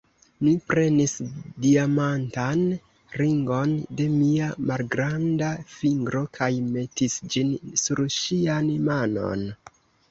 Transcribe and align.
Mi 0.45 0.51
prenis 0.69 1.11
diamantan 1.65 2.63
ringon 3.21 3.75
de 4.01 4.09
mia 4.15 4.49
malgranda 4.73 5.51
fingro 5.77 6.27
kaj 6.41 6.51
metis 6.75 7.21
ĝin 7.37 7.57
sur 7.85 8.07
ŝian 8.21 8.77
manon. 8.91 9.49